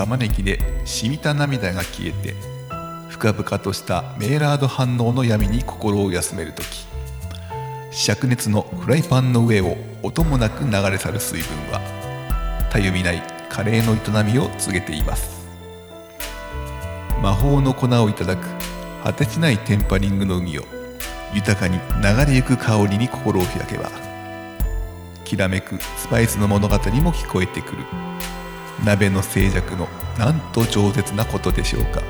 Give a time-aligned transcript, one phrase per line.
[0.00, 2.34] 玉ねぎで染みた涙が消えて
[3.10, 6.86] 深々としたメーラード反応の闇に心を休める時
[7.92, 11.82] 灼熱のフライパンの上を音もなく流れ去る水分は
[12.72, 15.46] たゆみないカレーの営みを告げています。
[17.20, 18.46] 魔法の粉をいただく
[19.04, 20.62] 果てしないテンパリングの海を
[21.34, 23.90] 豊かに流れゆく香りに心を開けば
[25.26, 27.84] きらめくスパイスの物語も聞こえてくる。
[28.84, 32.02] 鍋の静寂のなんと饒舌なことでしょうか。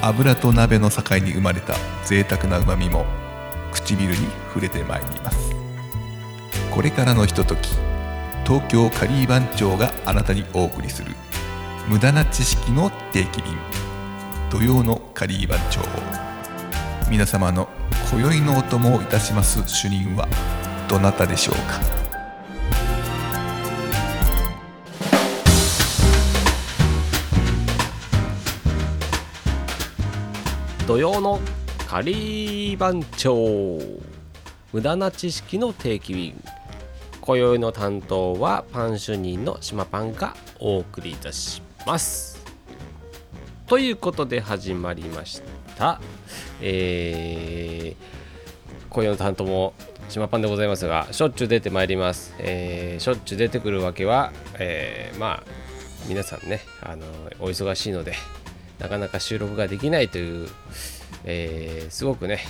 [0.00, 1.74] 油と鍋の境に生まれた
[2.04, 3.06] 贅沢なうまみも
[3.72, 4.16] 唇に
[4.48, 5.54] 触れてまいります。
[6.70, 7.68] これからのひととき
[8.44, 11.12] 東京カリー番長があなたにお送りする
[11.88, 13.56] 無駄な知識の定期便
[14.50, 15.80] 土曜のカリー番長
[17.10, 17.68] 皆様の
[18.10, 20.26] 今宵のお供をいたします主任は
[20.88, 22.01] どなたでしょうか。
[30.92, 31.40] 土曜の
[31.88, 33.78] カリー番長
[34.74, 36.38] 無駄な知識の定期便
[37.22, 42.44] 今宵の担当はパン主任の島パンがお送りいたします。
[43.66, 45.40] ということで始まりまし
[45.78, 45.98] た。
[46.60, 49.72] えー、今宵の担当も
[50.10, 55.42] 島パンでございますがしょっちゅう出てまいります、えー、しょっちゅう出てくるわけは、えー、まあ
[56.06, 57.06] 皆さんねあの
[57.40, 58.12] お忙しいので
[58.82, 60.48] なかなか収録ができないという、
[61.24, 62.40] えー、すごくね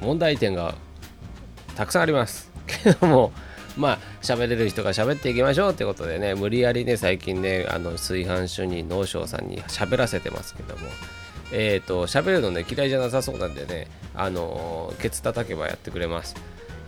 [0.00, 0.74] 問題点が
[1.76, 2.50] たくさんあります。
[2.66, 3.32] けども
[3.76, 10.88] まあ喋れる人が喋っていきましょうってことでね無理やりね最近ねあの炊飯主任農商さんに喋らせてますけども
[11.52, 13.86] えっ、ー、と喋るのね嫌いじゃなさそうなんでね
[14.16, 16.34] あのケツ叩けばやってくれます。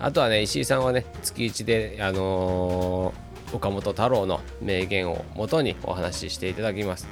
[0.00, 7.06] あとはね石井さんはね月1であのー、岡本太郎の名言をもとにお話ししていただきます。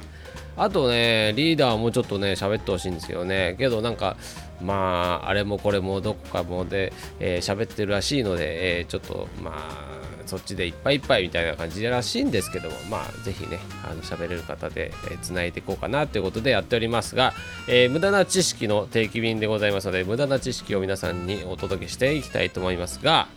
[0.59, 4.17] あとね、リーダーもうちょっとね、喋ってほしいんですけどね、けどなんか、
[4.61, 13.57] まあ、あれもこれもどこかもで、えー、喋ってるらしいので、えー、ちょっと、まあ、そっちでいっぱいいっぱいみたいな感じらしいんですけども、まあ、ぜひね、
[13.89, 17.33] あの喋れる方で、えー、繋いでいこうかなということでやっておりますが、
[17.69, 23.29] えー、無駄な知識の定期便でございますので、無駄な知識を皆さんにお届けしていきたいと思いますが、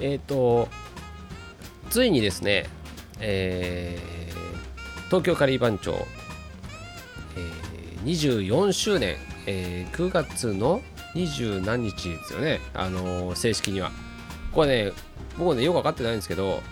[0.00, 0.68] えっ、ー、と、
[1.90, 2.66] ついにですね、
[3.20, 4.15] えー
[5.06, 5.92] 東京カリー番長、
[7.36, 10.82] えー、24周年、えー、9月の
[11.14, 13.90] 20何日ですよね、あのー、正式には。
[14.52, 14.92] これね、
[15.38, 16.62] 僕ね、よく分かってないんですけど、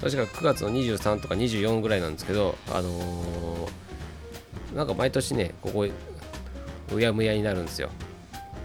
[0.00, 5.86] 確か9月の23とか24ぐらいなんですけど、あのー、なんか毎年ね、ここ、
[6.94, 7.90] うやむやになるんですよ。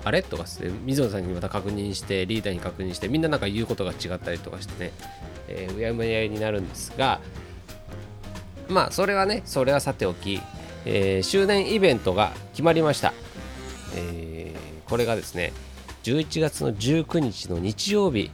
[0.03, 0.23] あれ？
[0.23, 4.91] とかして水野さんにまた確認してリーダーに確認してみんななんか言うことが違ったりとかしてね、
[5.47, 7.19] えー、うやむやになるんですが
[8.71, 10.41] まあそれはねそれはさておき、
[10.85, 13.13] えー、周年イベントが決まりました、
[13.95, 15.53] えー、これがですね
[16.03, 18.31] 11月の19日の日曜日、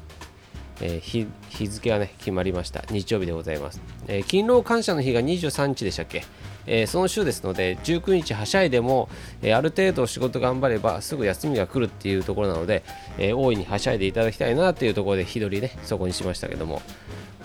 [0.80, 2.84] えー、日付はね決まりました。
[2.90, 6.24] 日曜日でございます、え、勤労感謝の日が23日でしたっけ？
[6.66, 9.10] え、その週ですので19日はしゃいでも、
[9.42, 12.84] え、ある程度仕事頑張ればすぐ休みが来るっていうところなので、
[13.18, 16.82] え、大いにはしゃいでいただきたいなというところで日取りねそこにしましたけども。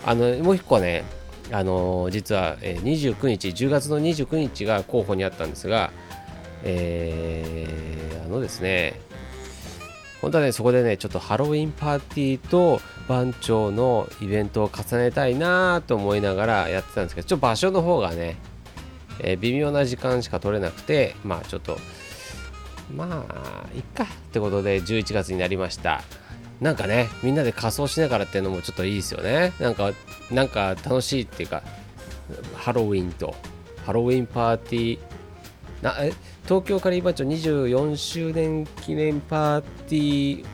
[0.05, 1.05] あのもう一個ね
[1.51, 5.91] あの実は、29日10月の29日が候補にあったんですが、
[6.63, 8.99] えー、あのですね
[10.21, 18.37] 本当はねそこでねちょっとハロウィンパーティーと番長のイベントを重ねたいなと思いながらやってたんですけどちょっと場所の方がね、
[19.19, 21.77] えー、微妙な時間しか取れなくてまあちょっと
[22.95, 26.01] まあいっかってことで11月になりました。
[26.63, 29.51] なんかねみんなで仮装しながらっていうのもちょっといいですよね。
[29.59, 29.91] なんか
[30.31, 31.61] なんか楽しいっていうか
[32.55, 33.35] ハロウィンと
[33.85, 34.99] ハロウィンパーティー。
[35.81, 36.13] なえ
[36.45, 40.45] 東京カリー番長24周年記念パーティー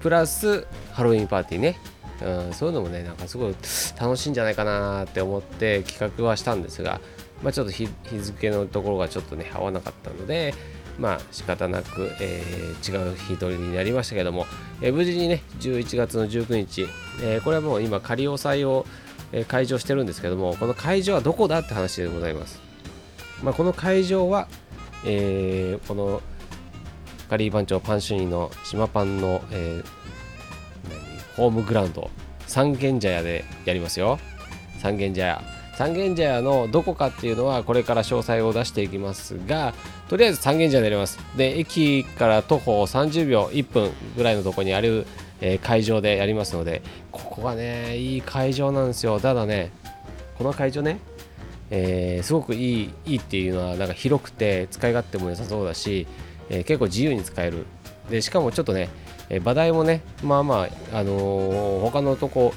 [0.00, 1.78] プラスハロウィンパーティーね、
[2.22, 3.54] うん、そういうのもねなんかすごい
[4.00, 7.02] 楽しいんじゃないかなって思って企画はしたんですが、
[7.42, 10.54] まあ、ちょっと日付のところがちょっとね合わなかったので
[10.98, 14.46] まあ仕方なく、えー、違う日取りになりましたけども、
[14.80, 16.86] えー、無事にね11月の19日、
[17.22, 18.86] えー、これはもう今仮押さえを、
[19.32, 22.60] えー、会場してるんですけどもこの会場はどこだって話でございます、
[23.42, 24.48] まあ、この会場は、
[25.04, 26.22] えー、この
[27.28, 32.10] カリー番長パン主任の島パンの、えー、ホームグラウンド
[32.46, 34.18] 三軒茶屋でやりますよ。
[34.78, 35.53] 三軒茶屋。
[35.76, 39.74] 三軒茶屋のどこかっていうのはこれから詳細を出していきますが
[40.08, 41.18] とりあえず三軒茶屋でやります。
[41.36, 45.06] で駅から徒歩30秒1分ぐらいのとこにある、
[45.40, 49.18] えー、会場でやりますのでここはねいい会場なんですよ。
[49.18, 49.72] ただね
[50.38, 50.98] この会場ね、
[51.70, 56.06] えー、すごくいいいいっていうのはなんか広くて使い勝手も良さそうだし、
[56.50, 57.66] えー、結構自由に使える。
[58.10, 58.90] でしかもちょっとね、
[59.30, 62.52] えー、場代もねまあまあ、あのー、他のとこ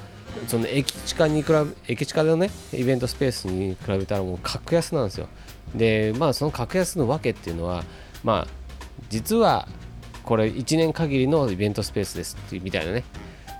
[0.47, 5.27] その駅地下に比べ駅地下のねイベントスペースに比べたらもう格安なんですよ。
[5.75, 7.83] でまあその格安のわけっていうのは
[8.23, 8.47] まあ
[9.09, 9.67] 実は
[10.23, 13.03] これ1年限りのイベントスペースですってみたいなね。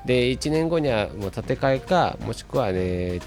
[0.06, 3.22] で1年後にはもう建て替えかもしくはね違う、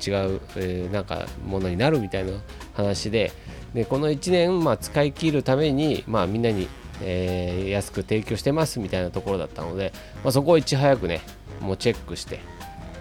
[0.56, 2.32] えー、なんかものになるみたいな
[2.75, 3.32] 話で。
[3.75, 6.69] でこの1年、まあ、使い切るために、まあ、みんなに、
[7.03, 9.93] えー、安く提供してますみたいなところだったので、
[10.25, 11.20] まあ、そこをいち早くね
[11.61, 12.41] もうチェックして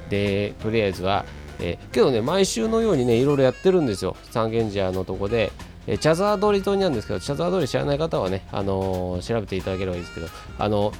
[0.10, 1.26] でとりあえずは、
[1.60, 4.16] えー、けどね毎週のようにねいろいろやってるんですよ。
[4.32, 5.52] 三軒茶屋のとこで、
[5.88, 10.28] えー、茶沢通り島にあるんですけど茶沢通り知らない方はね、あのー、調べていただければいいですけど
[10.58, 10.92] あの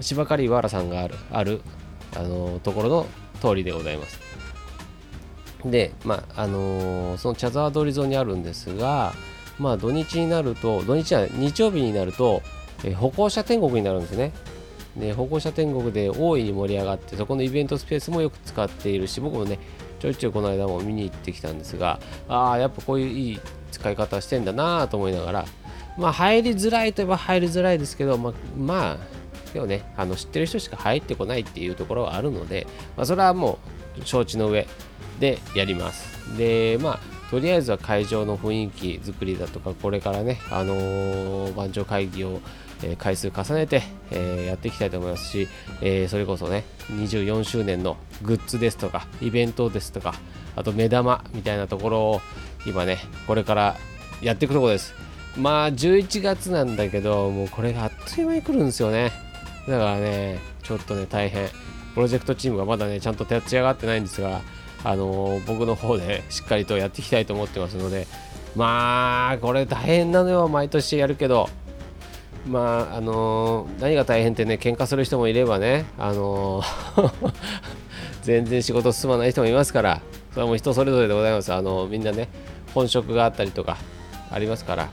[0.00, 1.60] 芝刈岩原さんがあるある
[2.16, 3.06] あのところの
[3.40, 4.20] 通りでございます。
[5.64, 9.12] でまああのその茶沢通り沿いにあるんですが
[9.58, 12.42] まあ土日になると土日は日曜日になると、
[12.84, 14.32] え歩行者天国になるんですね。
[14.96, 19.58] で歩行者天国で大いに盛り上がってそこのイベントスペースもよく使っているし僕もね
[20.00, 23.40] ちょいちょいこの間も見に行ってきたんですがああやっぱこういういい
[23.70, 25.44] 使い方してんだなと思いながら
[25.96, 32.66] まあ入りづらいといえば入りづらいですけどまあ、まあ、でもねあの知ってる人しか入ってこないっていうところはあるので、
[32.96, 33.58] まあ、それはも
[33.98, 34.66] う承知の上
[35.20, 36.36] でやります。
[36.36, 37.00] でまあ
[37.30, 42.42] とりあえずは会場の雰囲気作りだとかこれからねあのー、番長会議を
[42.82, 45.48] え回数重ねて、えやっていきたいと思いますし、
[45.80, 50.14] えそれこそね24周年のグッズですとかイベントですとか
[50.56, 52.20] あと目玉みたいなところを
[52.66, 53.76] 今ねこれから
[54.20, 54.94] やっていくところです。
[55.36, 59.12] まあ11月なんだけどもうこれがあっという間に来るんですよね。
[59.66, 61.48] だからねちょっとね大変。
[61.94, 64.40] プロジェクトチームがまだねちゃんと立ち上がってないんですが
[64.82, 68.06] あのー、僕の方でしっかりとやっていきたいと思ってますので
[68.56, 70.48] まあこれ大変なのよ。
[70.48, 71.48] 毎年やるけど。
[72.46, 77.32] まああのー、何が大変ってね喧嘩する人もいればねあのー
[78.22, 80.00] 全然仕事進まない人もいますから
[80.30, 81.52] それはもう人それぞれでございます。
[81.52, 82.28] あのみんなね
[82.74, 83.76] 本職があったりとか
[84.30, 84.84] ありますから、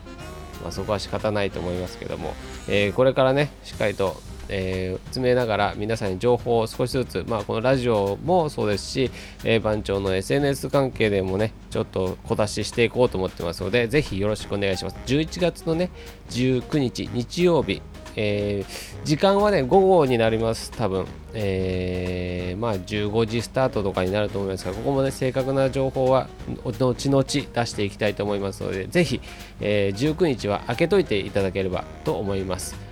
[0.61, 2.33] まあ、そこは仕方ないと思いますけども、
[2.67, 9.11] え、これからねしっかりとえー、詰めながら皆さんに情報を少しずつ、まあ、このラジオもそうですし、
[9.43, 14.97] えー、番長の SNS 関係でもねちょっと小出ししていこうと思ってますのでぜひよろしくお願いします。
[15.05, 15.89] 11月のね
[16.29, 17.81] 19日日曜日
[18.15, 26.27] えー、時間はね午後になります多分、えー、まあ15時スタートとかになると思いますがここもね正確な情報は
[26.65, 29.21] 後々出していきたいと思いますのでぜひ、
[29.61, 32.88] えー、19日は開けといていただければと思います。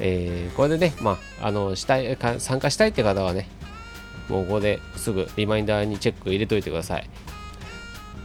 [0.00, 3.48] えー、これでね、まあ、あのしたい参加したいって方はね、
[4.28, 7.08] もうここですぐリマインダーにチェック入れといてください。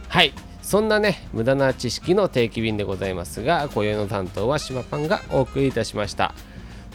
[0.08, 0.32] はい、
[0.62, 6.34] そんなね、無駄な知識の定期便でございますが、今宵の担当は島パンがお送りいたしました。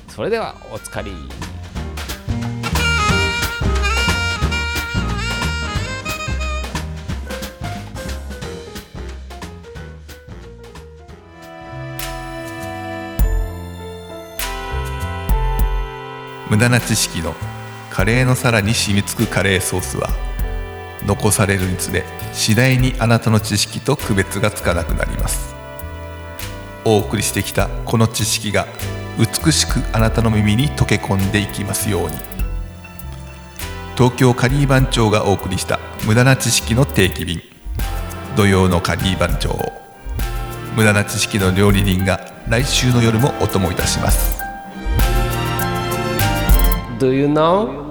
[0.09, 1.11] それではおつかり。
[16.49, 17.33] 無駄な知識の
[17.89, 20.09] カレーの皿に染み付くカレーソースは
[21.05, 25.55] 残されるにつれ次第にあなたの知識と区別がつかなくなります。
[26.83, 28.67] お送りしてきたこの知識が
[29.17, 32.15] 美しくあなたの耳に溶け込んでいきますように。
[33.95, 37.41] 東京カリー番長がお送りした無駄な知識の定期便。
[38.35, 39.71] 土曜のカリー番長
[40.75, 44.34] 無駄な知識の料理人が来週の夜もお供いたします。
[46.97, 47.84] Do you know?